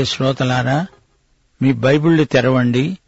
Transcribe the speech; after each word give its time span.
ప్రియ 0.00 0.06
శ్రోతలారా 0.06 0.86
మీ 1.62 1.72
బైబిళ్ళు 1.72 2.24
తెరవండి. 2.24 2.98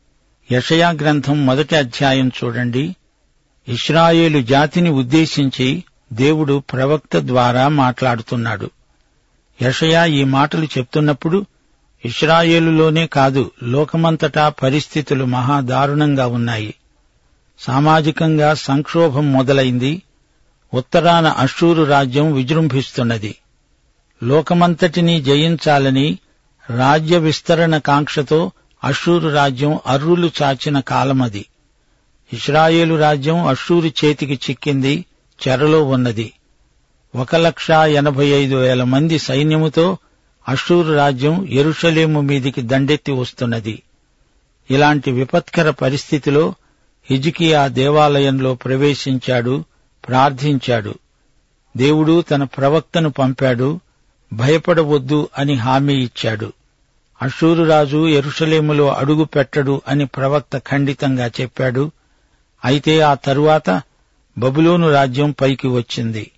యషయా 0.52 0.90
గ్రంథం 0.90 1.46
మొదటి 1.46 1.76
అధ్యాయం 1.76 2.28
చూడండి. 2.28 2.96
ఇస్రాయేలు 3.68 4.42
జాతిని 4.42 4.90
ఉద్దేశించి 4.90 5.84
దేవుడు 6.12 6.62
ప్రవక్త 6.72 7.18
ద్వారా 7.18 7.68
మాట్లాడుతున్నాడు. 7.68 8.70
యషయా 9.62 10.04
ఈ 10.04 10.24
మాటలు 10.24 10.64
చెప్తున్నప్పుడు 10.64 11.46
ఇస్రాయేలులోనే 12.04 13.06
కాదు 13.06 13.50
లోకమంతటా 13.62 14.48
పరిస్థితులు 14.48 15.24
మహాదారుణంగా 15.24 16.26
ఉన్నాయి. 16.26 16.74
సామాజికంగా 17.58 18.54
సంక్షోభం 18.54 19.32
మొదలైంది. 19.32 20.02
ఉత్తరాన 20.74 21.26
అషూరు 21.26 21.82
రాజ్యం 21.82 22.32
విజృంభిస్తున్నది. 22.32 23.34
లోకమంతటినీ 24.22 25.22
జయించాలని 25.22 26.18
రాజ్య 26.76 27.18
విస్తరణ 27.18 27.78
కాంక్షతో 27.78 28.50
అషూరు 28.84 29.28
రాజ్యం 29.28 29.78
అర్రులు 29.86 30.30
చాచిన 30.42 30.80
కాలమది. 30.80 31.46
ఇస్రాయేలు 32.32 32.94
రాజ్యం 32.94 33.46
అషూరు 33.46 33.86
చేతికి 33.86 34.40
చిక్కింది 34.50 35.04
చెరలో 35.48 35.84
ఉన్నది. 35.84 36.32
ఒక 37.14 37.36
లక్ష 37.36 37.70
ఎనభై 37.70 38.26
ఐదు 38.26 38.56
వేల 38.56 38.84
మంది 38.84 39.18
సైన్యముతో 39.18 39.98
అషూరు 40.48 40.92
రాజ్యం 40.92 41.48
ఎరుషలేము 41.48 42.20
మీదికి 42.20 42.62
దండెత్తి 42.62 43.12
వస్తున్నది. 43.12 43.82
ఇలాంటి 44.70 45.10
విపత్కర 45.10 45.70
పరిస్థితిలో 45.70 46.54
హిజికియా 47.10 47.66
దేవాలయంలో 47.66 48.54
ప్రవేశించాడు 48.54 49.64
ప్రార్థించాడు. 50.08 50.94
దేవుడు 51.76 52.22
తన 52.30 52.44
ప్రవక్తను 52.44 53.10
పంపాడు 53.10 53.80
భయపడవద్దు 54.32 55.28
అని 55.38 55.54
హామీ 55.54 55.94
ఇచ్చాడు. 55.94 56.52
అషూరు 57.22 57.62
రాజు 57.64 58.08
ఎరుషలేములో 58.08 58.88
అడుగు 58.88 59.24
పెట్టడు 59.24 59.82
అని 59.88 60.06
ప్రవక్త 60.06 60.58
ఖండితంగా 60.58 61.26
చెప్పాడు. 61.26 61.90
అయితే 62.64 63.00
ఆ 63.00 63.14
తరువాత 63.14 63.82
బబులోను 64.38 64.92
రాజ్యం 64.92 65.30
పైకి 65.30 65.68
వచ్చింది. 65.68 66.30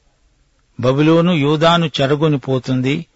బబులోను 0.81 1.33
యూదాను 1.33 1.91
చెరగొని 2.01 2.39
పోతుంది. 2.39 3.07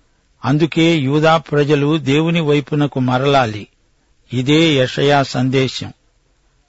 అందుకే 0.45 0.97
యూదా 0.97 1.37
ప్రజలు 1.37 1.99
దేవుని 1.99 2.41
వైపునకు 2.41 3.01
మరలాలి. 3.01 3.67
ఇదే 4.33 4.75
యషయా 4.75 5.23
సందేశం. 5.23 5.93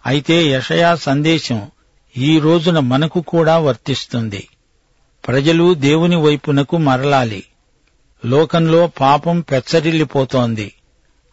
అయితే 0.05 0.47
యషయా 0.47 0.95
సందేశం 0.95 1.71
ఈ 2.17 2.39
రోజున 2.39 2.79
మనకు 2.79 3.21
కూడా 3.21 3.57
వర్తిస్తుంది. 3.57 4.47
ప్రజలు 5.27 5.73
దేవుని 5.73 6.15
వైపునకు 6.15 6.77
మరలాలి. 6.77 7.43
లోకంలో 8.25 8.87
పాపం 8.87 9.39
పెచ్చరిల్లిపోతోంది. 9.39 10.73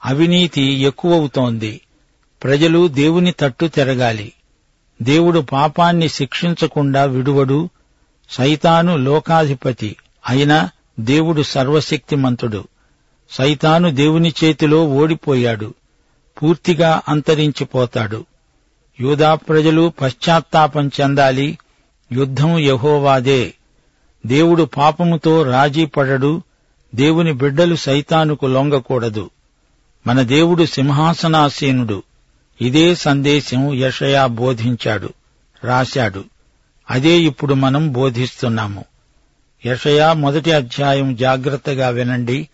అవినీతి 0.06 0.62
ఎక్కువవుతోంది. 0.62 1.80
ప్రజలు 2.42 2.88
దేవుని 2.88 3.34
తట్టు 3.40 3.66
తిరగాలి. 3.66 4.32
దేవుడు 5.02 5.40
పాపాన్ని 5.40 6.08
శిక్షించకుండా 6.08 7.04
విడువడు. 7.04 7.68
సైతాను 8.30 8.96
లోకాధిపతి 8.96 9.96
అయినా 10.28 10.70
దేవుడు 11.00 11.42
సర్వశక్తిమంతుడు. 11.42 12.64
సైతాను 13.30 13.90
దేవుని 13.90 14.34
చేతిలో 14.44 14.84
ఓడిపోయాడు. 14.84 15.74
పూర్తిగా 16.42 17.02
అంతరించిపోతాడు. 17.08 18.26
యూదా 19.00 19.34
ప్రజలు 19.34 19.92
పశ్చాత్తాపం 20.02 20.90
చెందాలి. 21.00 21.58
యుద్ధం 22.12 22.58
యహోవాదే. 22.58 23.54
దేవుడు 24.26 24.62
పాపముతో 24.62 25.42
రాజీపడడు 25.42 26.42
దేవుని 26.94 27.32
బిడ్డలు 27.32 27.76
సైతానుకు 27.76 28.46
లొంగకూడదు. 28.46 29.30
మన 30.06 30.22
దేవుడు 30.22 30.64
సింహాసనాసీనుడు. 30.64 32.02
ఇదే 32.60 32.94
సందేశం 32.94 33.74
యషయా 33.74 34.26
బోధించాడు 34.26 35.12
రాశాడు. 35.64 36.24
అదే 36.90 37.20
ఇప్పుడు 37.20 37.54
మనం 37.54 37.92
బోధిస్తున్నాము. 37.92 38.84
యషయా 39.66 40.12
మొదటి 40.12 40.52
అధ్యాయం 40.52 41.16
జాగ్రత్తగా 41.16 41.88
వినండి. 41.88 42.48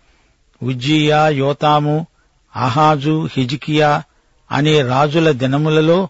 ఉజ్జియా 0.62 1.28
యోతాము 1.28 2.06
అహాజు 2.56 3.28
హిజికియా 3.36 4.02
అనే 4.52 4.82
రాజుల 4.82 5.30
దినములలో 5.30 6.08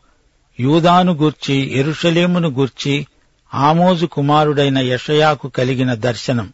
యూదాను 0.61 1.13
గూర్చి 1.13 1.79
ఎరుషలేమును 1.79 2.49
గూర్చి 2.49 3.07
ఆమోజు 3.55 4.07
కుమారుడైన 4.07 4.79
యషయాకు 4.79 5.49
కలిగిన 5.49 5.95
దర్శనం. 5.95 6.53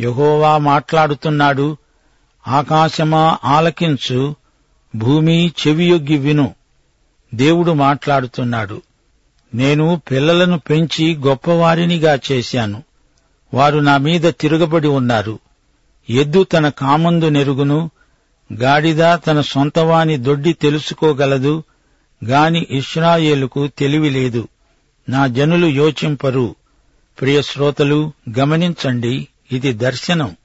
యహోవా 0.00 0.58
మాట్లాడుతున్నాడు 0.58 1.76
ఆకాశమా 2.48 3.38
ఆలకించు 3.44 4.36
భూమి 4.96 5.52
చెవియొగ్గి 5.66 6.18
విను 6.18 6.54
దేవుడు 7.34 7.72
మాట్లాడుతున్నాడు 7.72 8.82
నేను 9.54 10.00
పిల్లలను 10.10 10.58
పెంచి 10.58 11.14
గొప్పవారినిగా 11.14 12.18
చేశాను. 12.32 12.82
వారు 13.54 13.78
నా 13.78 13.96
మీద 13.96 14.32
తిరగబడి 14.40 14.88
ఉన్నారు. 14.88 15.38
ఎద్దు 16.10 16.44
తన 16.44 16.68
కామందు 16.68 17.28
నెరుగును 17.28 17.90
గాడిద 18.52 19.14
తన 19.14 19.40
సొంతవాని 19.40 20.16
దొడ్డి 20.16 20.52
తెలుసుకోగలదు 20.52 21.62
గాని 22.24 22.66
ఇస్రాయేలుకు 22.70 23.66
తెలివి 23.66 24.10
లేదు. 24.10 24.48
నా 25.08 25.26
జనులు 25.26 25.66
యోచింపరు. 25.66 26.54
ప్రియ 27.20 27.42
శ్రోతలు 27.42 28.12
గమనించండి 28.38 29.28
ఇది 29.52 29.72
దర్శనం. 29.72 30.36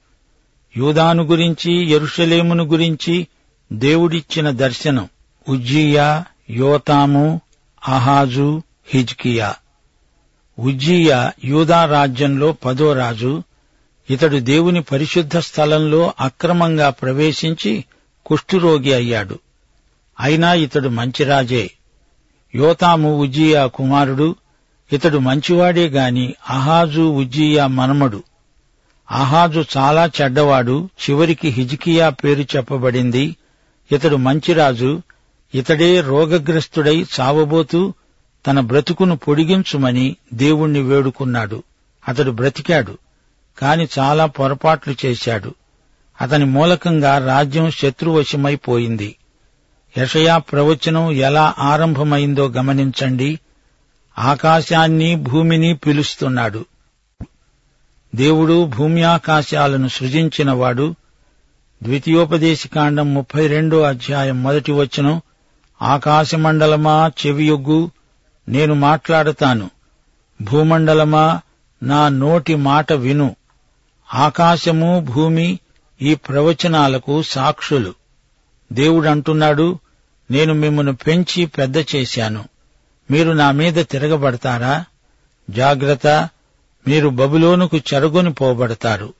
యూదాను 0.76 1.22
గురించి 1.22 1.90
ఎరుషలేమును 1.90 2.64
గురించి 2.64 3.26
దేవుడిచ్చిన 3.72 4.50
దర్శనం. 4.50 5.08
ఉజ్జియా 5.48 6.24
యోతాము 6.50 7.40
అహాజు 7.88 8.62
హిజ్కియా. 8.86 9.54
ఉజ్జియా 10.58 11.32
యూదా 11.44 11.84
రాజ్యంలో 11.84 12.52
పదో 12.52 12.92
రాజు. 12.92 13.42
ఇతడు 14.10 14.36
దేవుని 14.36 14.82
పరిశుద్ధ 14.82 15.38
స్థలంలో 15.38 16.12
అక్రమంగా 16.20 16.90
ప్రవేశించి 16.90 17.84
కుష్ఠురోగి 18.26 18.92
అయ్యాడు. 18.92 19.38
అయినా 20.20 20.54
ఇతడు 20.54 20.88
మంచి 20.88 21.24
రాజే. 21.24 21.70
యోతాము 22.54 23.18
ఉజ్జియా 23.18 23.66
కుమారుడు. 23.66 24.36
ఇతడు 24.92 25.18
మంచివాడే 25.18 25.88
గాని 25.88 26.34
అహాజు 26.50 27.00
ఉజ్జియా 27.00 27.66
మనమడు. 27.66 28.22
అహాజు 29.10 29.64
చాలా 29.76 30.10
చెడ్డవాడు 30.22 30.88
చివరికి 31.02 31.48
హిజికియా 31.48 32.08
పేరు 32.08 32.42
చెప్పబడింది. 32.56 33.36
ఇతడు 33.92 34.16
మంచిరాజు 34.16 35.02
ఇతడే 35.54 36.00
రోగగ్రస్తుడై 36.00 37.06
చావబోతూ 37.20 37.94
తన 38.46 38.60
బ్రతుకును 38.60 39.16
పొడిగించుమని 39.16 40.16
దేవుణ్ణి 40.34 40.82
వేడుకున్నాడు. 40.82 41.62
అతడు 42.08 42.30
బ్రతికాడు 42.30 42.98
కాని 43.58 43.88
చాలా 43.98 44.26
పొరపాట్లు 44.26 44.94
చేశాడు. 45.06 45.54
అతని 46.20 46.44
మూలకంగా 46.44 47.26
రాజ్యం 47.26 47.70
శత్రువశమైపోయింది 47.70 49.16
యషయా 49.98 50.38
ప్రవచనం 50.38 51.12
ఎలా 51.12 51.54
ఆరంభమైందో 51.58 52.46
గమనించండి. 52.46 53.40
ఆకాశాన్ని 54.18 55.14
భూమిని 55.14 55.74
పిలుస్తున్నాడు. 55.74 56.64
దేవుడు 58.14 58.64
భూమ్యాకాశాలను 58.64 59.88
సృజించినవాడు. 59.88 60.94
ద్వితీయోపదేశకాండం 61.82 63.14
ముప్పై 63.14 63.46
రెండో 63.46 63.82
అధ్యాయం 63.82 64.42
మొదటి 64.42 64.72
వచనం 64.72 65.22
ఆకాశమండలమా 65.82 67.12
చెవియొగ్గు 67.26 67.90
నేను 68.48 68.74
మాట్లాడతాను. 68.74 69.70
భూమండలమా 70.42 71.40
నా 71.82 72.08
నోటి 72.08 72.54
మాట 72.54 72.92
విను. 72.92 73.36
ఆకాశము 74.14 75.06
భూమి 75.14 75.58
ఈ 76.02 76.14
ప్రవచనాలకు 76.14 77.22
సాక్షులు. 77.22 77.94
దేవుడంటున్నాడు 78.72 79.78
నేను 80.30 80.54
మిమ్మను 80.54 80.96
పెంచి 80.96 81.46
పెద్ద 81.46 81.76
చేశాను. 81.76 82.44
మీరు 83.10 83.30
నా 83.30 83.50
మీద 83.50 83.84
తిరగబడతారా? 83.90 84.84
జాగ్రత్త 85.50 86.28
మీరు 86.88 87.08
బబులోనుకు 87.08 87.76
చెరగొని 87.76 88.32
పోబడతారు. 88.32 89.14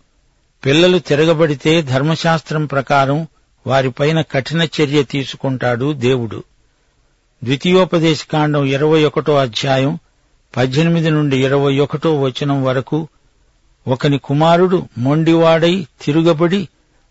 పిల్లలు 0.66 0.99
తిరగబడితే 0.99 1.82
ధర్మశాస్త్రం 1.82 2.66
ప్రకారం 2.66 3.26
వారిపైన 3.66 4.20
కఠిన 4.20 4.62
చర్య 4.62 5.02
తీసుకుంటాడు 5.02 5.93
దేవుడు. 5.93 6.44
ద్వితీయోపదేశకాండం 7.44 8.64
ఇరవై 8.64 9.05
ఒకటో 9.05 9.37
అధ్యాయం 9.37 9.99
పద్దెనిమిది 10.56 11.11
నుండి 11.11 11.44
ఇరవై 11.44 11.78
ఒకటో 11.78 12.20
వచనం 12.20 12.64
వరకు 12.64 13.08
ఒకని 13.88 14.19
కుమారుడు 14.19 14.88
మొండివాడై 14.99 15.87
తిరుగబడి 16.02 16.69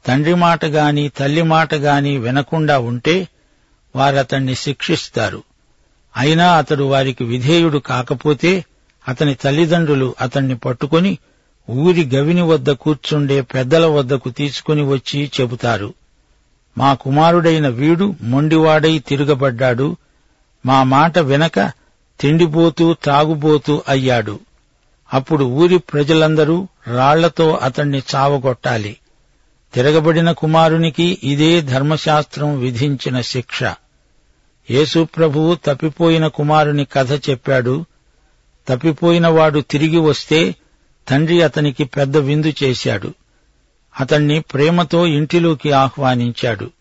తండ్రి 0.07 0.33
మాట 0.33 0.65
గాని 0.65 1.09
తల్లి 1.09 1.41
మాట 1.41 1.73
గాని 1.73 2.17
వినకుండా 2.17 2.79
ఉంటే 2.79 3.27
వారతణ్ణి 3.95 4.55
శిక్షిస్తారు. 4.55 5.43
అయినా 6.17 6.57
అతడు 6.57 6.83
వారికి 6.83 7.23
విధేయుడు 7.23 7.77
కాకపోతే 7.77 8.65
అతని 9.07 9.35
తల్లిదండ్రులు 9.35 10.15
అతన్ని 10.21 10.55
పట్టుకొని 10.55 11.17
ఊరి 11.69 12.09
గవిని 12.15 12.41
వద్ద 12.41 12.69
కూర్చుండే 12.69 13.41
పెద్దల 13.41 13.85
వద్దకు 13.85 14.29
తీసుకుని 14.29 14.83
వచ్చి 14.83 15.31
చెబుతారు. 15.41 15.93
మా 16.77 16.93
కుమారుడైన 16.93 17.67
వీడు 17.67 18.15
మొండివాడై 18.21 18.99
తిరగబడ్డాడు. 18.99 19.97
మా 20.65 20.83
మాట 20.83 21.19
వినక 21.19 21.71
తిండిపోతూ 22.19 22.93
త్రాగుబోతూ 22.93 23.83
అయ్యాడు. 23.87 24.39
అప్పుడు 25.13 25.45
ఊరి 25.45 25.77
ప్రజలందరూ 25.77 26.67
రాళ్ళతో 26.87 27.51
అతణ్ణి 27.51 28.01
చావగొట్టాలి. 28.15 28.97
తిరగబడిన 29.73 30.31
కుమారునికి 30.31 31.17
ఇదే 31.23 31.61
ధర్మశాస్త్రం 31.61 32.59
విధించిన 32.59 33.21
శిక్ష. 33.21 33.63
యేసుప్రభువు 34.71 35.55
తప్పిపోయిన 35.65 36.27
కుమారుని 36.27 36.85
కథ 36.85 37.29
చెప్పాడు. 37.29 37.85
తప్పిపోయిన 38.67 39.27
వాడు 39.27 39.59
తిరిగి 39.59 39.97
వస్తే 39.97 40.55
తండ్రి 41.07 41.41
అతనికి 41.41 41.83
పెద్ద 41.83 42.17
విందు 42.17 42.53
చేశాడు. 42.63 43.13
అతణ్ణి 43.99 44.39
ప్రేమతో 44.41 45.07
ఇంటిలోకి 45.07 45.71
ఆహ్వానించాడు. 45.71 46.71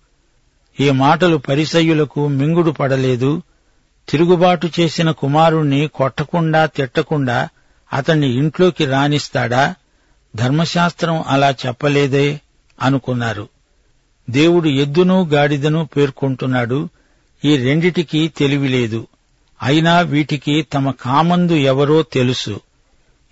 ఈ 0.80 0.90
మాటలు 0.90 1.36
పరిసయ్యులకు 1.36 2.28
మింగుడు 2.28 2.70
పడలేదు. 2.70 3.42
తిరుగుబాటు 4.08 4.70
చేసిన 4.80 5.10
కుమారుణ్ణి 5.10 5.88
కొట్టకుండా 5.94 6.66
తిట్టకుండా 6.66 7.48
అతన్ని 7.92 8.36
ఇంట్లోకి 8.36 8.84
రానిస్తాడా? 8.84 9.74
ధర్మశాస్త్రం 10.36 11.24
అలా 11.26 11.50
చెప్పలేదే 11.50 12.40
అనుకున్నారు. 12.82 13.48
దేవుడు 14.30 14.68
ఎద్దును 14.68 15.24
గాడిదను 15.24 15.88
పేర్కొంటున్నాడు. 15.96 16.88
ఈ 17.44 17.56
రెండిటికీ 17.56 18.28
తెలివిలేదు 18.28 19.06
అయినా 19.62 20.00
వీటికి 20.00 20.62
తమ 20.62 20.90
కామందు 20.90 21.52
ఎవరో 21.52 22.02
తెలుసు. 22.02 22.60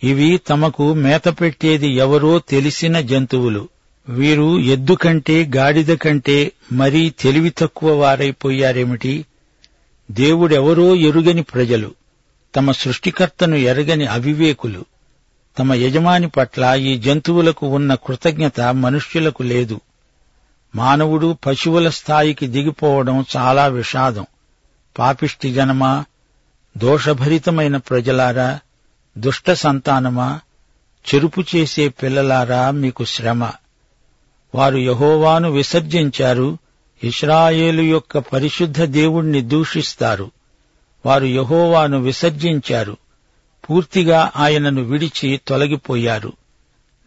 ఇవి 0.04 0.40
తమకు 0.48 0.94
మేత 0.94 1.28
పెట్టేది 1.28 1.88
ఎవరో 1.88 2.38
తెలిసిన 2.38 3.00
జంతువులు. 3.00 3.68
వీరు 4.08 4.60
ఎద్దు 4.60 4.92
కంటే 4.92 5.50
గాడిద 5.56 5.96
కంటే 5.96 6.52
మరీ 6.72 7.10
తెలివి 7.10 7.52
తక్కువ 7.58 8.00
వారైపోయారేమిటి? 8.00 9.26
దేవుడెవరో 10.10 10.94
ఎరుగని 10.94 11.42
ప్రజలు. 11.42 11.90
తమ 12.56 12.72
సృష్టికర్తను 12.72 13.56
ఎరగని 13.56 14.06
అవివేకులు. 14.06 14.84
తమ 15.58 15.74
యజమాని 15.74 16.28
పట్ల 16.28 16.74
ఈ 16.78 16.98
జంతువులకు 16.98 17.66
ఉన్న 17.66 17.94
కృతజ్ఞత 17.94 18.60
మనుష్యులకు 18.60 19.42
లేదు. 19.42 19.80
మానవుడు 20.74 21.36
పశువుల 21.46 21.88
స్థాయికి 21.88 22.46
దిగిపోవడం 22.46 23.24
చాలా 23.36 23.66
విషాదం. 23.66 24.26
పాపిష్టి 24.98 25.52
జనమా? 25.52 26.04
దోషభరితమైన 26.78 27.76
ప్రజలారా 27.76 28.60
దుష్ట 29.18 29.52
సంతానమా 29.52 30.40
చెరుపు 31.14 31.44
చేసే 31.56 31.88
పిల్లలారా 31.88 32.70
మీకు 32.70 33.04
శ్రమ. 33.04 33.50
వారు 34.54 34.78
యహోవాను 34.78 35.50
విసర్జించారు 35.50 36.58
ఇస్రాయేలు 37.04 37.82
యొక్క 37.82 38.18
పరిశుద్ధ 38.18 38.82
దేవుణ్ణి 38.82 39.40
దూషిస్తారు. 39.40 40.30
వారు 41.06 41.26
యహోవాను 41.26 42.00
విసర్జించారు 42.00 42.96
పూర్తిగా 43.70 44.32
ఆయనను 44.36 44.82
విడిచి 44.82 45.40
తొలగిపోయారు. 45.48 46.32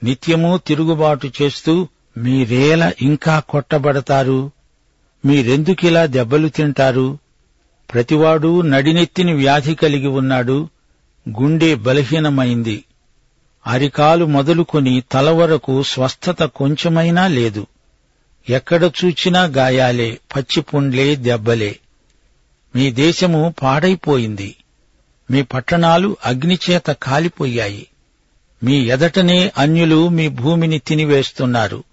నిత్యమూ 0.03 0.57
తిరుగుబాటు 0.57 1.31
చేస్తూ 1.41 1.87
మీరేల 2.17 2.91
ఇంకా 3.01 3.39
కొట్టబడతారు? 3.39 4.51
మీరెందుకిలా 5.25 6.05
దెబ్బలు 6.05 6.47
తింటారు? 6.47 7.19
ప్రతివాడు 7.93 8.61
నడినెత్తిని 8.61 9.33
వ్యాధి 9.33 9.75
కలిగి 9.75 10.07
ఉన్నాడు 10.07 10.69
గుండె 11.29 11.75
బలహీనమైంది. 11.75 12.83
అరికాలు 13.67 14.25
మొదలుకొని 14.25 15.03
తల 15.11 15.29
వరకు 15.29 15.83
స్వస్థత 15.83 16.43
కొంచెమైనా 16.43 17.27
లేదు. 17.27 17.67
ఎక్కడ 18.49 18.83
చూచినా 18.83 19.43
గాయాలే 19.43 20.19
పచ్చిపుండ్లే 20.35 21.15
దెబ్బలే. 21.15 21.79
మీ 22.75 22.91
దేశము 22.91 23.55
పాడైపోయింది. 23.63 24.55
మీ 25.31 25.41
పట్టణాలు 25.41 26.17
అగ్నిచేత 26.25 26.91
కాలిపోయాయి. 26.91 27.87
మీ 28.63 28.85
ఎదటనే 28.85 29.51
అన్యులు 29.57 30.07
మీ 30.07 30.27
భూమిని 30.27 30.79
తినివేస్తున్నారు. 30.79 31.83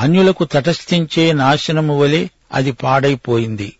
అన్యులకు 0.00 0.44
తటస్థించే 0.44 1.32
నాశనము 1.32 2.00
వలె 2.00 2.26
అది 2.52 2.72
పాడైపోయింది. 2.72 3.72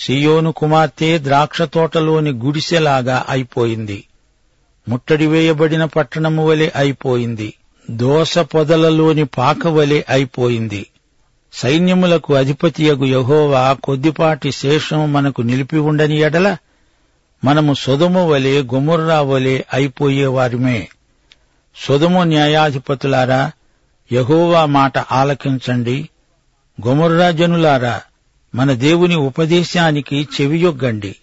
సియోను 0.00 0.52
కుమార్తె 0.52 1.18
ద్రాక్ష 1.18 1.62
తోటలోని 1.62 2.30
గుడిసెలాగా 2.30 3.24
అయిపోయింది. 3.28 4.04
ముట్టడి 4.88 5.26
వేయబడిన 5.26 5.84
పట్టణము 5.84 6.48
వలె 6.48 6.70
అయిపోయింది. 6.76 7.54
దోస 7.90 8.38
పొదలలోని 8.38 9.24
పాక 9.24 9.66
వలె 9.66 10.02
అయిపోయింది. 10.08 10.86
సైన్యములకు 11.52 12.34
అధిపతియగు 12.34 13.04
యహోవా 13.04 13.76
కొద్దిపాటి 13.84 14.52
శేషం 14.52 15.12
మనకు 15.12 15.42
నిలిపి 15.42 15.78
ఉండని 15.78 16.18
ఎడల 16.18 16.56
మనము 17.44 17.74
సొదుము 17.74 18.28
వలె 18.28 18.62
గుముర్రా 18.62 19.20
వలె 19.20 19.62
అయిపోయేవారిమే. 19.74 20.88
సొదుము 21.76 22.22
న్యాయాధిపతులారా 22.22 23.52
యహోవా 24.12 24.64
మాట 24.64 24.98
ఆలకించండి. 24.98 26.08
గుముర్రా 26.86 27.30
జనులారా 27.30 28.00
మన 28.56 28.72
దేవుని 28.72 29.14
ఉపదేశానికి 29.14 30.28
చెవియొగ్గండి 30.40 31.16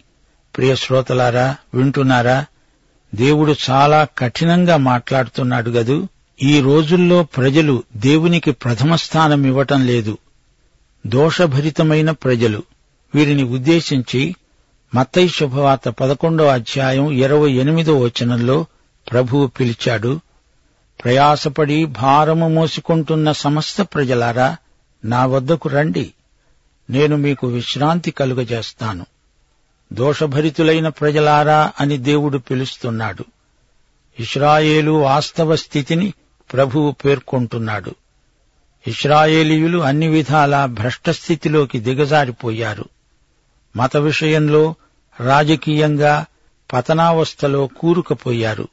ప్రియ 0.57 0.75
శ్రోతలారా 0.75 1.55
వింటున్నారా? 1.73 2.45
దేవుడు 3.15 3.55
చాలా 3.69 4.07
కఠినంగా 4.17 4.77
మాట్లాడుతున్నాడు 4.77 5.69
గదు. 5.69 6.07
ఈ 6.43 6.61
రోజుల్లో 6.61 7.23
ప్రజలు 7.23 7.83
దేవునికి 7.95 8.51
ప్రథమ 8.51 8.95
స్థానం 8.95 9.45
ఇవ్వటం 9.45 9.85
లేదు. 9.85 10.17
దోషభరితమైన 11.07 12.11
ప్రజలు. 12.11 12.63
వీరిని 13.15 13.43
ఉద్దేశించి 13.43 14.35
మత్తయి 14.95 15.29
శుభవార్త 15.29 15.89
పదకొండో 15.89 16.47
అధ్యాయం 16.47 17.11
ఇరవై 17.11 17.51
ఎనిమిదో 17.51 17.99
వచనంలో 17.99 18.65
ప్రభువు 19.11 19.47
పిలిచాడు 19.47 20.19
ప్రయాసపడి 21.03 21.85
భారము 21.85 22.49
మోసుకుంటున్న 22.49 23.31
సమస్త 23.31 23.81
ప్రజలారా 23.81 24.57
నా 25.05 25.25
వద్దకు 25.25 25.69
రండి. 25.69 26.13
నేను 26.89 27.15
మీకు 27.15 27.47
విశ్రాంతి 27.47 28.11
కలుగజేస్తాను. 28.11 29.05
దోషభరితులైన 29.93 30.87
ప్రజలారా 30.87 31.71
అని 31.79 31.97
దేవుడు 31.97 32.37
పిలుస్తున్నాడు. 32.37 33.25
ఇస్రాయేలు 34.19 34.91
వాస్తవ 34.91 35.55
స్థితిని 35.55 36.13
ప్రభువు 36.53 36.91
పేర్కొంటున్నాడు. 36.91 37.95
ఇస్రాయేలీయులు 38.87 39.79
అన్ని 39.79 40.07
విధాలా 40.07 40.65
భ్రష్టస్థితిలోకి 40.65 41.79
దిగజారిపోయారు. 41.79 42.85
మత 43.75 43.97
విషయంలో 43.97 44.75
రాజకీయంగా 45.19 46.25
పతనావస్థలో 46.73 47.67
కూరుకుపోయారు. 47.67 48.67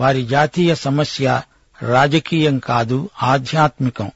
వారి 0.00 0.26
జాతీయ 0.26 0.74
సమస్య 0.74 1.42
రాజకీయం 1.82 2.58
కాదు 2.58 3.10
ఆధ్యాత్మికం. 3.22 4.10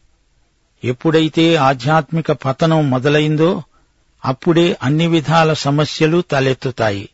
ఎప్పుడైతే 0.85 1.57
ఆధ్యాత్మిక 1.57 2.33
పతనం 2.33 2.91
మొదలైందో 2.91 3.63
అప్పుడే 4.25 4.77
అన్ని 4.83 5.07
విధాల 5.07 5.53
సమస్యలు 5.53 6.21
తలెత్తుతాయి. 6.21 7.09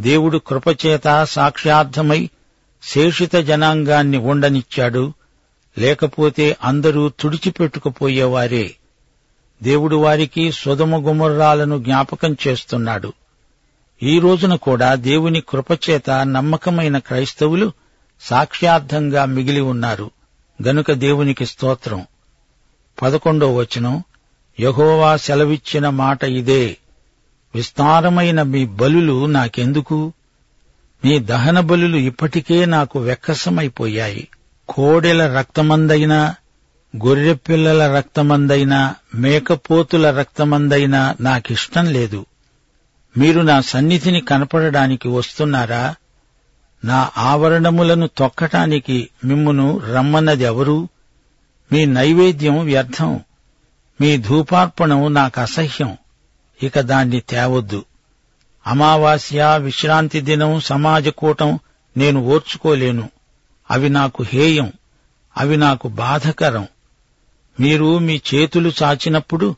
దేవుడు 0.00 0.38
కృపచేత 0.38 1.24
సాక్ష్యార్థమై 1.24 2.30
శేషిత 2.82 3.36
జనాంగాన్ని 3.36 4.16
ఉండనిచ్చాడు. 4.16 5.12
లేకపోతే 5.78 6.56
అందరూ 6.64 7.08
తుడిచిపెట్టుకుపోయేవారే. 7.08 8.74
దేవుడు 9.62 9.96
వారికి 9.96 10.52
సుధమ 10.52 10.96
గుమర్రాలను 10.96 11.82
జ్ఞాపకం 11.82 12.36
చేస్తున్నాడు. 12.48 13.12
ఈ 14.02 14.18
రోజున 14.18 14.54
కూడా 14.54 14.94
దేవుని 14.94 15.42
కృపచేత 15.48 16.10
నమ్మకమైన 16.10 16.98
క్రైస్తవులు 16.98 17.72
సాక్ష్యార్థంగా 18.20 19.24
మిగిలి 19.24 19.60
ఉన్నారు. 19.60 20.10
గనుక 20.62 20.92
దేవునికి 20.92 21.46
స్తోత్రం. 21.46 22.06
పదకొండో 23.02 23.54
వచనం 23.54 24.02
యహోవా 24.60 25.16
సెలవిచ్చిన 25.16 25.88
మాట 25.88 26.24
ఇదే 26.24 26.76
విస్తారమైన 27.54 28.42
మీ 28.42 28.66
బలులు 28.66 29.26
నాకెందుకు? 29.26 30.12
మీ 31.04 31.18
దహన 31.18 31.60
బలులు 31.60 31.96
ఇప్పటికే 31.96 32.64
నాకు 32.64 32.98
వెక్కసమైపోయాయి. 32.98 34.28
కోడెల 34.68 35.34
రక్తమందైనా 35.38 36.34
గొర్రెపిల్లల 37.04 37.96
రక్తమందైనా 37.96 38.94
మేకపోతుల 39.14 40.10
రక్తమందైనా 40.10 41.16
నాకిష్టం 41.20 41.86
లేదు. 41.86 42.26
మీరు 43.18 43.40
నా 43.40 43.60
సన్నిధిని 43.60 44.20
కనపడడానికి 44.20 45.08
వస్తున్నారా? 45.08 45.94
నా 46.84 47.10
ఆవరణములను 47.16 48.10
తొక్కటానికి 48.18 49.08
మిమ్మును 49.24 49.78
రమ్మన్నది 49.78 50.44
ఎవరు 50.44 50.88
మీ 51.72 51.84
నైవేద్యం 51.84 52.64
వ్యర్థం. 52.64 53.20
మీ 54.00 54.16
ధూపార్పణం 54.16 55.14
నాకు 55.14 55.40
అసహ్యం. 55.40 55.96
ఇక 56.62 56.80
దాన్ని 56.80 57.20
తేవద్దు. 57.20 57.84
అమావాస్య 58.66 59.58
విశ్రాంతి 59.62 60.20
దినం 60.20 60.60
సమాజకూటం 60.60 61.58
నేను 61.96 62.20
ఓర్చుకోలేను. 62.20 63.10
అవి 63.70 63.88
నాకు 63.88 64.22
హేయం. 64.22 64.72
అవి 65.36 65.56
నాకు 65.56 65.88
బాధకరం. 65.88 66.68
మీరు 67.60 67.98
మీ 67.98 68.20
చేతులు 68.34 68.72
చాచినప్పుడు 68.82 69.56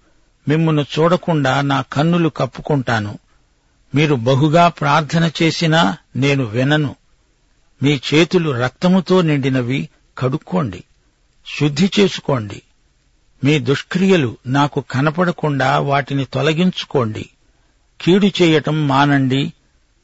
మిమ్మును 0.49 0.83
చూడకుండా 0.83 1.61
నా 1.61 1.85
కన్నులు 1.93 2.29
కప్పుకుంటాను. 2.29 3.19
మీరు 3.95 4.15
బహుగా 4.15 4.69
ప్రార్థన 4.69 5.31
చేసినా 5.43 5.97
నేను 6.17 6.45
వినను. 6.45 6.97
మీ 7.83 8.01
చేతులు 8.15 8.51
రక్తముతో 8.51 9.23
నిండినవి 9.23 9.89
కడుక్కోండి. 10.19 10.85
శుద్ధి 11.47 11.91
చేసుకోండి. 12.01 12.63
మీ 13.45 13.59
దుష్క్రియలు 13.59 14.37
నాకు 14.47 14.85
కనపడకుండా 14.91 15.79
వాటిని 15.79 16.25
తొలగించుకోండి. 16.25 17.29
కీడు 18.01 18.27
చేయటం 18.27 18.89
మానండి 18.89 19.53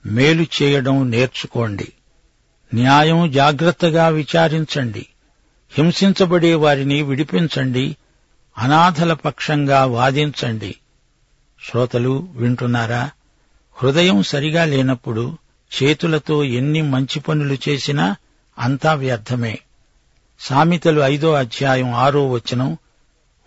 మేలు 0.06 0.46
చేయడం 0.62 1.10
నేర్చుకోండి. 1.10 1.92
న్యాయం 2.74 3.30
జాగ్రత్తగా 3.30 4.08
విచారించండి. 4.08 5.06
హింసించబడే 5.70 6.54
వారిని 6.54 7.02
విడిపించండి. 7.02 7.96
అనాథల 8.58 9.12
పక్షంగా 9.12 9.84
వాదించండి. 9.84 10.74
శ్రోతలు 11.70 12.28
వింటున్నారా? 12.32 13.10
హృదయం 13.74 14.22
సరిగా 14.22 14.64
లేనప్పుడు 14.64 15.38
చేతులతో 15.82 16.44
ఎన్ని 16.44 16.82
మంచి 16.82 17.20
పనులు 17.20 17.56
చేసినా 17.68 18.16
అంతా 18.58 18.94
వ్యర్థమే. 18.94 19.58
సామెతలు 20.40 21.00
ఐదో 21.00 21.32
అధ్యాయం 21.32 21.92
ఆరో 21.92 22.30
వచనం 22.30 22.78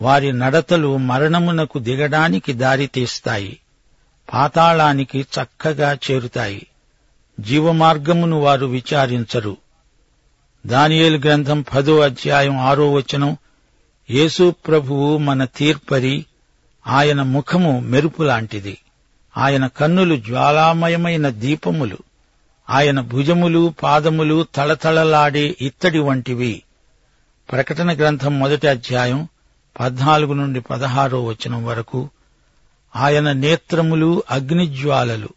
వారి 0.01 0.33
నడతలు 0.33 0.97
మరణమునకు 0.97 1.79
దిగడానికి 1.79 2.53
దారితీస్తాయి 2.53 3.59
పాతాళానికి 4.33 5.21
చక్కగా 5.21 5.97
చేరుతాయి. 6.11 6.67
జీవమార్గమును 7.39 8.39
వారు 8.39 8.65
విచారించరు. 8.65 9.57
దానియేలు 10.65 11.17
గ్రంథం 11.17 11.61
పదో 11.61 11.99
అధ్యాయం 11.99 12.57
ఆరో 12.57 12.91
వచనం 12.91 13.37
యేసు 14.09 14.53
ప్రభువు 14.67 15.17
మన 15.17 15.45
తీర్పరి 15.45 16.25
ఆయన 16.87 17.21
ముఖము 17.21 17.79
మెరుపులాంటిది 17.79 18.77
ఆయన 19.37 19.67
కన్నులు 19.67 20.15
జ్వాలామయమైన 20.15 21.29
దీపములు. 21.29 21.97
ఆయన 22.69 22.99
భుజములు 23.01 23.73
పాదములు 23.83 24.47
తళతళలాడే 24.55 25.55
ఇత్తడి 25.61 25.99
వంటివి. 25.99 26.63
ప్రకటన 27.51 27.95
గ్రంథం 27.95 28.39
మొదటి 28.39 28.67
అధ్యాయం 28.67 29.27
పద్నాలుగు 29.79 30.33
నుండి 30.33 30.61
పదహారో 30.61 31.25
వచనం 31.25 31.65
వరకు 31.65 32.09
ఆయన 32.95 33.31
నేత్రములు 33.31 34.23
అగ్నిజ్వాలలు. 34.31 35.29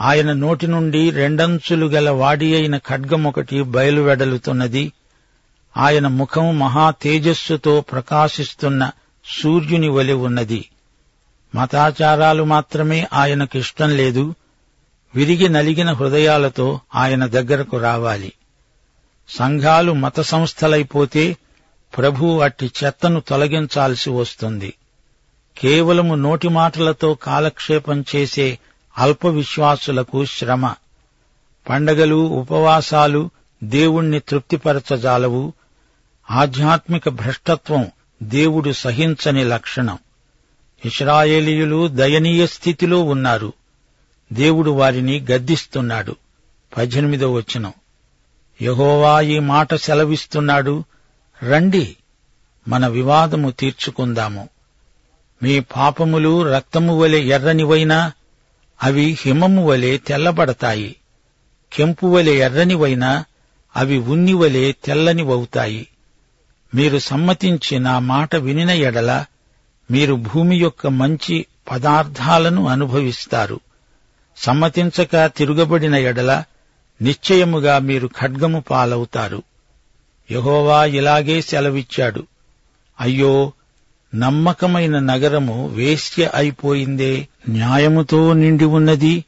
ఆయన 0.00 0.32
నోటి 0.32 0.66
నుండి 0.66 1.10
రెండంచులు 1.10 1.86
గల 1.86 2.10
వాడి 2.10 2.54
అయిన 2.54 2.78
ఖడ్గమొకటి 2.78 3.62
బయలువెడలుతున్నది. 3.62 4.92
ఆయన 5.76 6.06
ముఖం 6.06 6.58
మహా 6.58 6.90
తేజస్సుతో 6.90 7.80
ప్రకాశిస్తున్న 7.80 8.90
సూర్యుని 9.42 9.88
వలె 9.88 10.12
ఉన్నది. 10.12 10.68
మతాచారాలు 11.54 12.42
మాత్రమే 12.42 13.08
ఆయనకు 13.12 13.58
ఇష్టం 13.58 13.90
లేదు. 13.90 14.34
విరిగి 15.14 15.48
నలిగిన 15.48 15.92
హృదయాలతో 15.92 16.80
ఆయన 16.94 17.26
దగ్గరకు 17.26 17.76
రావాలి. 17.76 18.32
సంఘాలు 19.28 19.92
మత 19.92 20.20
సంస్థలైపోతే 20.20 21.36
ప్రభు 21.96 22.40
అట్టి 22.40 22.72
చెత్తను 22.84 23.20
తొలగించాల్సి 23.20 24.10
వస్తుంది. 24.10 24.74
కేవలము 25.58 26.14
నోటి 26.14 26.48
మాటలతో 26.48 27.14
కాలక్షేపం 27.14 28.04
చేసే 28.16 28.58
అల్ప 28.98 29.26
విశ్వాసులకు 29.26 30.24
శ్రమ. 30.24 30.74
పండగలు 31.68 32.14
ఉపవాసాలు 32.14 33.30
దేవుణ్ణి 33.64 34.20
తృప్తిపరచజాలవు. 34.20 35.52
ఆధ్యాత్మిక 36.30 37.08
భ్రష్టత్వం 37.08 37.90
దేవుడు 38.22 38.72
సహించని 38.72 39.44
లక్షణం. 39.44 39.98
ఇస్రాయేలీయులు 40.84 41.88
దయనీయ 41.88 42.46
స్థితిలో 42.46 43.02
ఉన్నారు. 43.02 43.52
దేవుడు 44.32 44.70
వారిని 44.70 45.26
గద్దిస్తున్నాడు. 45.32 46.16
పద్దెనిమిదో 46.76 47.32
వచనం. 47.32 47.72
యహోవా 48.62 49.20
ఈ 49.20 49.38
మాట 49.38 49.74
సెలవిస్తున్నాడు. 49.74 50.84
రండి 51.42 51.96
మన 52.68 52.86
వివాదము 52.86 53.50
తీర్చుకుందాము. 53.50 54.48
మీ 55.42 55.60
పాపములు 55.60 56.42
రక్తము 56.42 57.00
వలె 57.00 57.18
ఎర్రనివైనా 57.18 58.12
అవి 58.82 59.18
హిమము 59.20 59.66
వలె 59.66 59.96
తెల్లబడతాయి. 59.96 60.96
కెంపు 61.72 62.06
వలె 62.06 62.32
ఎర్రనివైనా 62.32 63.24
అవి 63.76 63.98
ఉన్ని 63.98 64.34
వలె 64.34 64.72
తెల్లనివవుతాయి. 64.72 65.86
మీరు 66.74 66.98
సమ్మతించి 66.98 67.78
నా 67.78 67.98
మాట 67.98 68.36
వినిన 68.36 68.70
ఎడల 68.70 69.24
మీరు 69.90 70.14
భూమి 70.14 70.56
యొక్క 70.56 70.86
మంచి 70.86 71.46
పదార్థాలను 71.70 72.68
అనుభవిస్తారు. 72.68 73.60
సమ్మతించక 74.36 75.26
తిరుగబడిన 75.26 75.94
ఎడల 75.94 76.44
నిశ్చయముగా 77.02 77.78
మీరు 77.78 78.10
ఖడ్గము 78.20 78.60
పాలవుతారు. 78.60 79.42
యహోవా 80.32 80.84
ఇలాగే 80.84 81.40
సెలవిచ్చాడు. 81.40 82.26
అయ్యో 83.00 83.52
నమ్మకమైన 84.14 84.98
నగరము 84.98 85.68
వేశ్య 85.68 86.30
అయిపోయిందే 86.34 87.28
న్యాయముతో 87.48 88.32
నిండి 88.32 88.64
ఉన్నది 88.64 89.24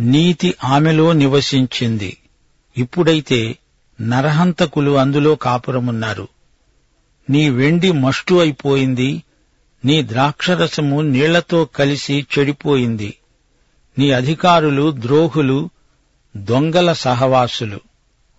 నీతి 0.00 0.54
ఆమెలో 0.64 1.12
నివసించింది. 1.12 2.16
ఇప్పుడైతే 2.76 3.58
నరహంతకులు 4.00 4.98
అందులో 4.98 5.34
కాపురమున్నారు. 5.34 6.28
నీ 7.30 7.50
వెండి 7.50 7.92
మష్టు 7.92 8.34
అయిపోయింది 8.34 9.22
నీ 9.84 10.02
ద్రాక్షరసము 10.02 11.00
నీళ్ళతో 11.00 11.64
కలిసి 11.64 12.26
చెడిపోయింది. 12.38 13.14
నీ 13.98 14.10
అధికారులు 14.10 14.94
ద్రోహులు 14.98 15.70
దొంగల 16.36 16.92
సహవాసులు. 16.92 17.80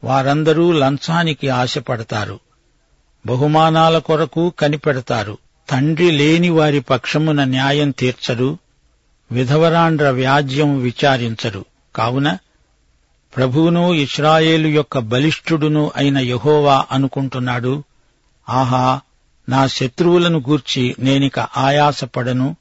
వారందరూ 0.05 0.71
లంచానికి 0.71 1.49
ఆశపడతారు. 1.49 2.39
బహుమానాల 3.25 3.97
కొరకు 3.97 4.53
కనిపెడతారు. 4.59 5.37
తండ్రి 5.69 6.11
లేని 6.11 6.49
వారి 6.49 6.79
పక్షమున 6.79 7.43
న్యాయం 7.43 7.91
తీర్చరు. 7.91 8.57
విధవరాండ్ర 9.31 10.09
వ్యాజ్యం 10.09 10.79
విచారించరు. 10.79 11.65
కావున 11.95 12.37
ప్రభువును 13.35 13.93
ఇస్రాయేలు 13.93 14.67
యొక్క 14.67 14.99
బలిష్ఠుడును 14.99 15.91
అయిన 15.95 16.17
యహోవా 16.17 16.85
అనుకుంటున్నాడు. 16.91 17.83
ఆహా 18.49 19.01
నా 19.49 19.67
శత్రువులను 19.67 20.39
గూర్చి 20.39 20.95
నేనిక 20.99 21.39
ఆయాసపడను. 21.39 22.55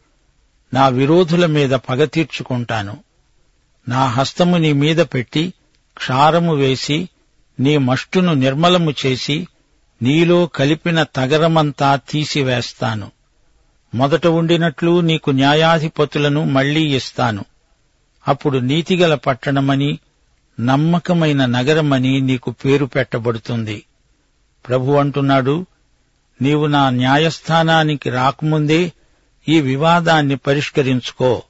నా 0.74 0.88
విరోధుల 0.88 1.46
మీద 1.46 1.70
పగ 1.70 2.04
తీర్చుకుంటాను. 2.04 2.96
నా 3.88 4.06
హస్తము 4.06 4.56
నీ 4.56 4.72
మీద 4.72 4.96
పెట్టి 4.96 5.52
క్షారము 5.96 6.54
వేసి 6.54 7.08
నీ 7.60 7.78
మష్టును 7.78 8.34
నిర్మలము 8.34 8.94
చేసి 9.06 9.48
నీలో 10.02 10.46
కలిపిన 10.46 11.02
తగరమంతా 11.02 11.96
తీసివేస్తాను. 11.96 13.10
మొదట 13.94 14.26
ఉండినట్లు 14.26 15.00
నీకు 15.00 15.30
న్యాయాధిపతులను 15.30 16.44
మళ్ళీ 16.44 16.96
ఇస్తాను. 16.96 17.44
అప్పుడు 18.28 18.58
నీతిగల 18.58 19.14
పట్టణమని 19.14 19.98
నమ్మకమైన 20.60 21.46
నగరమని 21.46 22.20
నీకు 22.20 22.50
పేరు 22.50 22.86
పెట్టబడుతుంది. 22.86 23.84
ప్రభు 24.68 24.92
అంటున్నాడు 24.92 25.66
నీవు 26.42 26.66
నా 26.66 26.90
న్యాయస్థానానికి 26.90 28.10
రాకముందే 28.10 28.92
ఈ 29.48 29.60
వివాదాన్ని 29.60 30.36
పరిష్కరించుకో. 30.36 31.42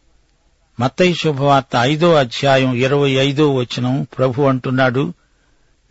మత్తయి 0.81 1.15
శుభవార్త 1.15 1.77
ఐదో 1.81 2.15
అధ్యాయం 2.15 2.75
ఇరవై 2.75 3.11
ఐదో 3.11 3.55
వచనం 3.55 4.07
ప్రభు 4.19 4.43
అంటున్నాడు 4.43 5.13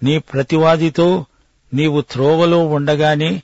నీ 0.03 0.19
ప్రతివాదితో 0.19 1.25
నీవు 1.74 2.01
త్రోవలో 2.01 2.67
ఉండగానే 2.67 3.41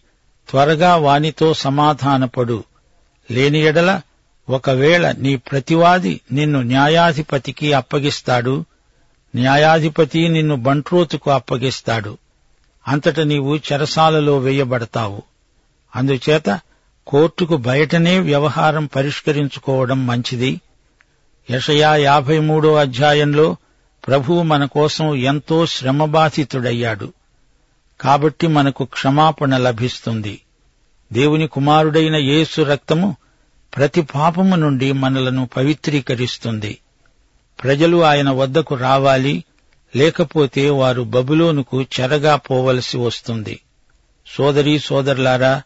త్వరగా 0.49 0.95
వానితో 0.95 1.53
సమాధానపడు. 1.53 2.63
లేని 3.31 3.59
ఎడల 3.59 4.01
ఒకవేళ 4.49 5.11
నీ 5.11 5.35
ప్రతివాది 5.35 6.21
నిన్ను 6.31 6.61
న్యాయాధిపతికి 6.61 7.73
అప్పగిస్తాడు 7.73 8.65
న్యాయాధిపతి 9.35 10.27
నిన్ను 10.27 10.55
బంట్రోతుకు 10.55 11.31
అప్పగిస్తాడు. 11.31 12.17
అంతట 12.87 13.19
నీవు 13.19 13.55
చెరసాలలో 13.55 14.37
వేయబడతావు. 14.37 15.21
అందుచేత 15.95 16.59
కోర్టుకు 17.07 17.57
బయటనే 17.57 18.19
వ్యవహారం 18.19 18.85
పరిష్కరించుకోవడం 18.85 20.07
మంచిది. 20.07 20.61
యషయా 21.51 21.95
యాభై 21.95 22.39
మూడో 22.39 22.75
అధ్యాయంలో 22.75 23.55
ప్రభువు 24.07 24.43
మన 24.43 24.65
కోసం 24.65 25.15
ఎంతో 25.15 25.65
శ్రమబాధితుడయ్యాడు. 25.65 27.13
కాబట్టి 28.01 28.47
మనకు 28.47 28.85
క్షమాపణ 28.85 29.57
లభిస్తుంది. 29.57 30.41
దేవుని 31.13 31.47
కుమారుడైన 31.47 32.15
యేసు 32.15 32.61
రక్తము 32.61 33.15
ప్రతి 33.77 34.01
పాపము 34.01 34.55
నుండి 34.55 34.91
మనలను 34.91 35.49
పవిత్రీకరిస్తుంది. 35.57 36.77
ప్రజలు 37.63 38.03
ఆయన 38.03 38.29
వద్దకు 38.29 38.75
రావాలి 38.75 39.43
లేకపోతే 39.95 40.69
వారు 40.69 41.01
బబులోనుకు 41.01 41.81
చెరగా 41.81 42.35
పోవలసి 42.35 42.97
వస్తుంది. 42.97 43.59
సోదరీ 44.35 44.79
సోదరులారా 44.79 45.61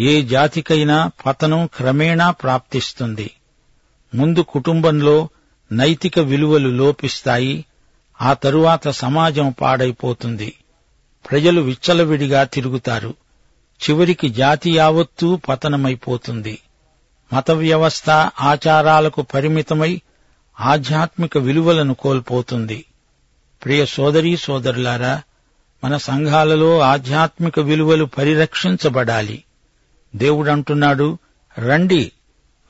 ఏ 0.00 0.22
జాతికైనా 0.22 1.10
పతనం 1.26 1.66
క్రమేణా 1.66 2.30
ప్రాప్తిస్తుంది. 2.30 3.30
ముందు 4.14 4.40
కుటుంబంలో 4.40 5.28
నైతిక 5.72 6.18
విలువలు 6.18 6.68
లోపిస్తాయి 6.68 7.64
ఆ 8.22 8.32
తరువాత 8.32 8.88
సమాజం 8.88 9.54
పాడైపోతుంది. 9.60 10.56
ప్రజలు 11.30 11.60
విచ్చలవిడిగా 11.60 12.44
తిరుగుతారు. 12.44 13.14
చివరికి 13.80 14.28
జాతి 14.28 14.70
యావత్తూ 14.70 15.36
పతనమైపోతుంది. 15.36 16.58
మత 17.32 17.50
వ్యవస్థ 17.50 18.10
ఆచారాలకు 18.40 19.22
పరిమితమై 19.22 20.00
ఆధ్యాత్మిక 20.60 21.38
విలువలను 21.38 21.94
కోల్పోతుంది. 21.94 22.84
ప్రియ 23.64 23.86
సోదరీ 23.86 24.36
సోదరులారా 24.36 25.22
మన 25.84 25.96
సంఘాలలో 25.96 26.80
ఆధ్యాత్మిక 26.80 27.60
విలువలు 27.60 28.04
పరిరక్షించబడాలి. 28.04 29.44
దేవుడంటున్నాడు 30.16 31.18
రండి 31.58 32.12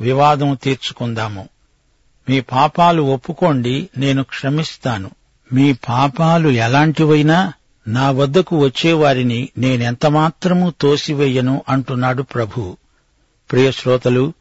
వివాదం 0.01 0.59
తీర్చుకుందాము. 0.63 1.49
మీ 2.31 2.41
పాపాలు 2.41 3.03
ఒప్పుకోండి 3.03 3.89
నేను 3.97 4.23
క్షమిస్తాను. 4.23 5.11
మీ 5.53 5.73
పాపాలు 5.73 6.49
ఎలాంటివైనా 6.49 7.53
నా 7.89 8.11
వద్దకు 8.11 8.65
వచ్చేవారిని 8.65 9.49
నేనెంతమాత్రమూ 9.59 10.73
తోసివేయను 10.81 11.63
అంటున్నాడు 11.69 12.23
ప్రభు. 12.23 12.77
ప్రియశ్రోతలు 13.53 14.33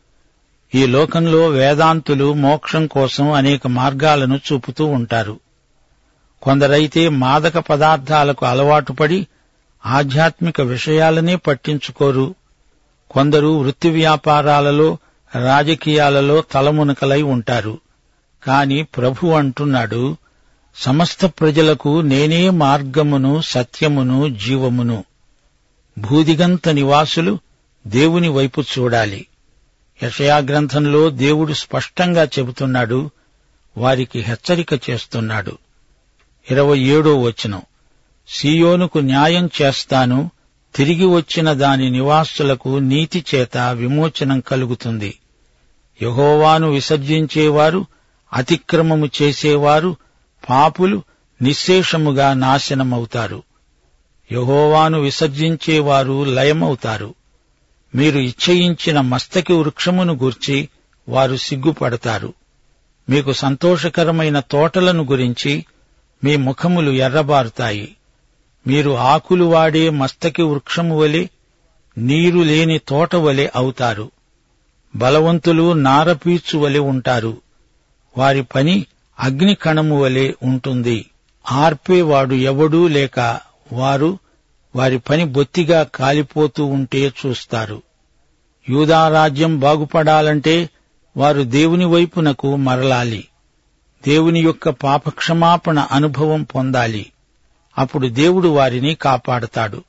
ఈ 0.76 0.86
లోకంలో 0.86 1.48
వేదాంతులు 1.48 2.34
మోక్షం 2.34 2.88
కోసం 2.88 3.32
అనేక 3.32 3.68
మార్గాలను 3.68 4.40
చూపుతూ 4.54 4.86
ఉంటారు. 4.86 5.40
కొందరైతే 6.42 7.10
మాదక 7.10 7.58
పదార్థాలకు 7.58 8.46
అలవాటుపడి 8.46 9.28
ఆధ్యాత్మిక 9.86 10.62
విషయాలనే 10.62 11.36
పట్టించుకోరు. 11.36 12.36
కొందరు 13.12 13.48
వృత్తి 13.48 13.90
వ్యాపారాలలో 13.90 14.98
రాజకీయాలలో 15.36 16.42
తలమునకలై 16.42 17.22
ఉంటారు. 17.22 17.80
కాని 18.44 18.84
ప్రభు 18.84 19.28
అంటున్నాడు 19.28 20.18
సమస్త 20.76 21.26
ప్రజలకు 21.26 22.02
నేనే 22.02 22.50
మార్గమును 22.50 23.42
సత్యమును 23.42 24.38
జీవమును. 24.46 25.04
భూదిగంత 25.98 26.70
నివాసులు 26.70 27.40
దేవుని 27.88 28.30
వైపు 28.30 28.62
చూడాలి. 28.62 29.28
యషయా 30.04 30.38
గ్రంథంలో 30.38 31.10
దేవుడు 31.10 31.54
స్పష్టంగా 31.54 32.24
చెబుతున్నాడు 32.24 33.10
వారికి 33.78 34.20
హెచ్చరిక 34.20 34.90
చేస్తున్నాడు. 34.90 35.58
ఇరవై 36.52 36.80
ఏడో 36.80 37.22
వచనం. 37.22 37.62
సీయోనుకు 38.30 39.00
న్యాయం 39.00 39.50
చేస్తాను 39.62 40.32
తిరిగి 40.76 41.06
వచ్చిన 41.06 41.54
దాని 41.54 41.90
నివాసులకు 41.90 42.70
నీతి 42.70 43.26
చేత 43.36 43.58
విమోచనం 43.58 44.40
కలుగుతుంది. 44.40 45.20
యహోవాను 46.02 46.70
విసర్జించేవారు 46.70 47.86
అతిక్రమము 48.34 49.10
చేసేవారు 49.22 49.96
పాపులు 50.50 51.04
నిశ్శేషముగా 51.42 52.34
నాశనమవుతారు. 52.34 53.44
యహోవాను 54.32 55.00
విసర్జించేవారు 55.00 56.24
లయమవుతారు. 56.24 57.16
మీరు 57.96 58.20
ఇచ్చయించిన 58.20 59.02
మస్తకి 59.02 59.54
వృక్షమును 59.54 60.14
గూర్చి 60.14 60.70
వారు 61.10 61.36
సిగ్గుపడతారు. 61.36 62.34
మీకు 63.10 63.34
సంతోషకరమైన 63.34 64.40
తోటలను 64.40 65.04
గురించి 65.04 65.66
మీ 66.24 66.36
ముఖములు 66.36 66.92
ఎర్రబారుతాయి. 66.92 67.96
మీరు 68.68 68.92
ఆకులు 68.92 69.46
వాడే 69.46 69.90
మస్తకి 69.90 70.42
వృక్షము 70.42 71.00
వలె 71.00 71.28
నీరు 71.98 72.40
లేని 72.40 72.80
తోట 72.80 73.16
వలె 73.16 73.50
అవుతారు. 73.56 74.12
బలవంతులు 74.96 75.74
నారపీచు 75.74 76.60
వలె 76.60 76.80
ఉంటారు. 76.80 77.38
వారి 78.18 78.44
పని 78.44 78.86
అగ్ని 79.20 79.56
కణము 79.56 80.02
వలె 80.02 80.34
ఉంటుంది. 80.44 81.06
ఆర్పేవాడు 81.52 82.34
ఎవడూ 82.34 82.88
లేక 82.88 83.40
వారు 83.74 84.20
వారి 84.76 85.00
పని 85.00 85.26
బొత్తిగా 85.26 85.84
కాలిపోతూ 85.84 86.66
ఉంటే 86.66 87.14
చూస్తారు. 87.26 87.82
యూదారాజ్యం 88.70 89.60
బాగుపడాలంటే 89.60 90.70
వారు 91.18 91.42
దేవుని 91.42 91.86
వైపునకు 91.86 92.56
మరలాలి. 92.56 93.28
దేవుని 94.08 94.40
యొక్క 94.40 94.70
పాపక్షమాపణ 94.70 95.80
అనుభవం 95.80 96.44
పొందాలి. 96.44 97.06
అప్పుడు 97.80 98.08
దేవుడు 98.08 98.48
వారిని 98.48 98.96
కాపాడతాడు. 98.96 99.84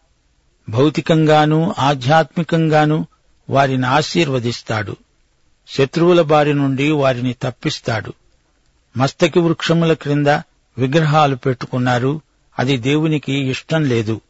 భౌతికంగానూ 0.69 1.75
ఆధ్యాత్మికంగానూ 1.79 3.07
వారిని 3.51 3.87
ఆశీర్వదిస్తాడు. 3.87 4.97
శత్రువుల 5.69 6.23
బారి 6.23 6.55
నుండి 6.55 6.91
వారిని 6.91 7.35
తప్పిస్తాడు. 7.43 8.13
మస్తకి 8.97 9.39
వృక్షముల 9.39 9.93
క్రింద 9.93 10.27
విగ్రహాలు 10.79 11.37
పెట్టుకున్నారు. 11.37 12.21
అది 12.59 12.77
దేవునికి 12.77 13.51
ఇష్టం 13.51 13.85
లేదు. 13.85 14.21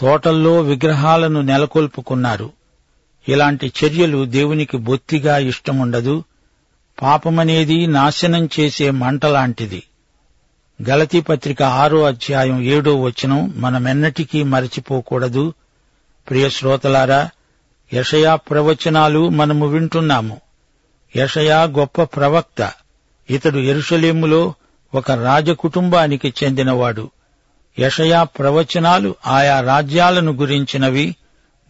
తోటల్లో 0.00 0.60
విగ్రహాలను 0.60 1.40
నెలకొల్పుకున్నారు. 1.40 2.50
ఇలాంటి 3.28 3.72
చర్యలు 3.84 4.24
దేవునికి 4.24 4.76
బొత్తిగా 4.76 5.38
ఇష్టముండదు. 5.38 6.24
పాపమనేది 7.02 7.86
నాశనం 7.86 8.48
చేసే 8.60 8.90
మంటలాంటిది 8.90 9.82
గలతీ 10.88 11.20
పత్రిక 11.20 11.62
ఆరో 11.62 12.02
అధ్యాయం 12.02 12.62
ఏడో 12.62 13.02
వచనం 13.02 13.54
మనమెన్నటికీ 13.56 14.42
మరచిపోకూడదు. 14.42 15.54
ప్రియ 16.30 16.50
శ్రోతలారా 16.50 17.30
యషయా 17.94 18.34
ప్రవచనాలు 18.34 19.28
మనము 19.28 19.66
వింటున్నాము. 19.66 20.40
యషయా 21.16 21.62
గొప్ప 21.62 22.02
ప్రవక్త 22.02 22.72
ఇతడు 23.30 23.58
ఎరుషలేములో 23.58 24.54
ఒక 24.94 25.10
రాజకుటుంబానికి 25.10 26.34
చెందినవాడు. 26.44 27.10
యషయా 27.78 28.22
ప్రవచనాలు 28.22 29.14
ఆయా 29.26 29.60
రాజ్యాలను 29.60 30.32
గురించినవి 30.32 31.16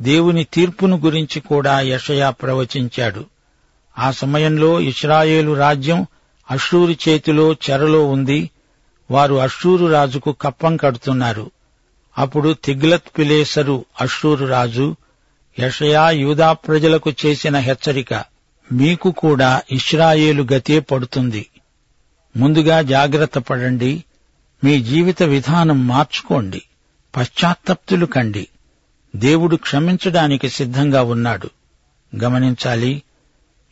దేవుని 0.03 0.45
తీర్పును 0.45 0.97
గురించి 0.97 1.41
కూడా 1.41 1.81
యషయా 1.81 2.31
ప్రవచించాడు. 2.31 3.25
ఆ 3.99 4.11
సమయంలో 4.11 4.81
ఇస్రాయేలు 4.81 5.53
రాజ్యం 5.53 6.07
అషూరు 6.51 7.09
చేతిలో 7.09 7.53
చెరలో 7.53 8.07
ఉంది. 8.07 8.51
వారు 9.13 9.35
అశ్షూరు 9.35 9.87
రాజుకు 9.87 10.33
కప్పం 10.33 10.77
కడుతున్నారు. 10.77 11.51
అప్పుడు 12.19 12.53
తిగ్లత్ 12.65 13.19
పిలేసరు 13.19 13.85
అశ్షూరు 14.01 14.47
రాజు 14.47 14.97
యషయా 15.61 16.11
యూదా 16.11 16.53
ప్రజలకు 16.53 17.13
చేసిన 17.27 17.57
హెచ్చరిక 17.57 18.25
మీకు 18.73 19.11
కూడా 19.11 19.63
ఇస్రాయేలు 19.71 20.47
గతే 20.53 20.79
పడుతుంది. 20.79 21.47
ముందుగా 22.37 22.83
జాగ్రత్త 22.83 23.39
పడండి. 23.39 24.05
మీ 24.65 24.83
జీవిత 24.83 25.23
విధానం 25.23 25.87
మార్చుకోండి. 25.87 26.63
పశ్చాత్తప్తులు 27.17 28.07
కండి. 28.07 28.49
దేవుడు 29.17 29.57
క్షమించడానికి 29.57 30.49
సిద్ధంగా 30.49 31.03
ఉన్నాడు. 31.03 31.51
గమనించాలి. 32.23 33.03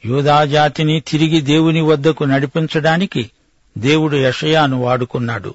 యూదాజాతిని 0.07 1.00
తిరిగి 1.00 1.40
దేవుని 1.40 1.81
వద్దకు 1.81 2.24
నడిపించడానికి 2.24 3.31
దేవుడు 3.78 4.16
యషయాను 4.16 4.80
వాడుకున్నాడు. 4.80 5.54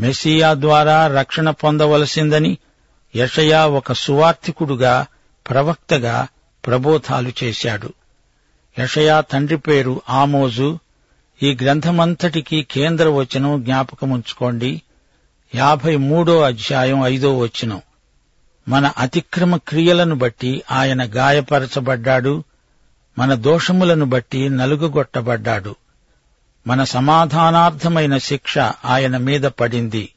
మెస్సియా 0.00 0.54
ద్వారా 0.54 1.06
రక్షణ 1.06 1.50
పొందవలసిందని 1.50 2.58
యషయా 3.16 3.66
ఒక 3.66 3.92
సువార్థికుడుగా 3.92 5.06
ప్రవక్తగా 5.50 6.28
ప్రబోధాలు 6.66 7.32
చేశాడు. 7.44 7.92
యషయా 8.78 9.20
తండ్రి 9.20 9.56
పేరు 9.56 10.02
ఆమోజు. 10.10 10.78
ఈ 11.42 11.58
గ్రంథమంతటికి 11.62 12.66
కేంద్ర 12.70 13.08
వచనం 13.08 13.62
జ్ఞాపకముంచుకోండి. 13.64 14.82
యాభై 15.54 15.96
మూడో 15.96 16.40
అధ్యాయం 16.40 17.06
ఐదో 17.06 17.38
వచనం. 17.38 17.82
మన 18.68 18.86
అతిక్రమ 18.86 19.56
క్రియలను 19.56 20.14
బట్టి 20.14 20.62
ఆయన 20.70 21.04
గాయపరచబడ్డాడు. 21.04 22.44
మన 23.18 23.34
దోషములను 23.34 24.04
బట్టి 24.04 24.48
నలుగుగొట్టబడ్డాడు. 24.48 25.76
మన 26.66 26.84
సమాధానార్థమైన 26.84 28.18
శిక్ష 28.18 28.58
ఆయన 28.84 29.16
మీద 29.16 29.40
పడింది. 29.40 30.14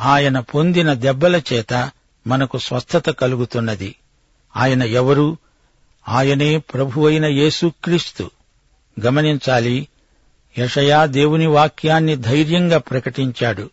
ఆయన 0.00 0.40
పొందిన 0.40 0.92
దెబ్బల 0.92 1.42
చేత 1.52 1.90
మనకు 2.26 2.58
స్వస్థత 2.58 3.10
కలుగుతున్నది. 3.10 3.94
ఆయన 4.56 4.82
ఎవరు? 4.82 5.36
ఆయనే 6.08 6.58
ప్రభువైన 6.58 7.26
యేసుక్రీస్తు. 7.26 8.30
గమనించాలి 9.06 9.88
యషయా 10.58 11.06
దేవుని 11.06 11.46
వాక్యాన్ని 11.46 12.16
ధైర్యంగా 12.16 12.78
ప్రకటించాడు. 12.78 13.70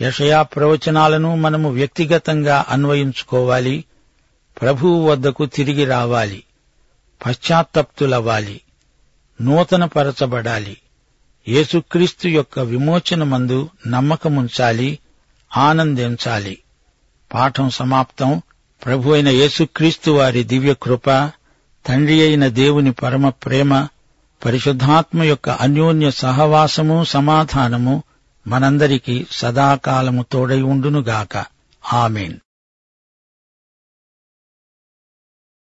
యషయా 0.00 0.42
ప్రవచనాలను 0.42 1.36
మనము 1.36 1.70
వ్యక్తిగతంగా 1.70 2.64
అన్వయించుకోవాలి 2.68 3.84
ప్రభువు 4.60 5.10
వద్దకు 5.10 5.46
తిరిగి 5.46 5.84
రావాలి 5.84 6.42
పశ్చాత్తప్తులవ్వాలి 7.26 8.60
నూతనపరచబడాలి. 9.42 10.76
యేసుక్రీస్తు 11.48 12.28
యొక్క 12.28 12.60
విమోచనమందు 12.60 13.70
నమ్మకముంచాలి 13.86 14.98
ఆనందించాలి. 15.56 16.58
పాఠం 17.34 17.70
సమాప్తం. 17.70 18.42
ప్రభు 18.84 19.10
అయిన 19.10 19.28
యేసుక్రీస్తు 19.28 20.10
వారి 20.10 20.44
దివ్య 20.44 20.74
కృప 20.82 21.30
తండ్రి 21.86 22.22
అయిన 22.22 22.46
దేవుని 22.46 22.92
పరమ 22.92 23.28
ప్రేమ 23.28 23.86
పరిశుద్ధాత్మ 24.44 25.22
యొక్క 25.22 25.48
అన్యోన్య 25.48 26.10
సహవాసము 26.10 27.04
సమాధానము 27.04 28.02
మనందరికీ 28.46 29.26
సదాకాలము 29.32 30.24
తోడై 30.32 30.62
ఉండునుగాక. 30.62 31.44
ఆమెన్. 31.92 32.36